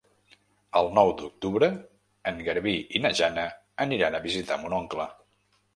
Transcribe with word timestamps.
El 0.79 0.87
nou 0.99 1.11
d'octubre 1.19 1.69
en 2.33 2.41
Garbí 2.49 2.75
i 3.01 3.05
na 3.05 3.15
Jana 3.21 3.45
aniran 3.87 4.15
a 4.15 4.25
visitar 4.29 4.63
mon 4.65 4.81
oncle. 4.81 5.09